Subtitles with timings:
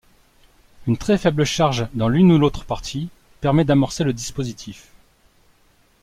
[0.87, 3.09] Une très faible charge dans l'une ou l'autre partie
[3.39, 4.87] permet d'amorcer le dispositif.